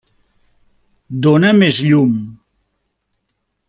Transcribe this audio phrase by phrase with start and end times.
[1.27, 2.19] Dóna més llum.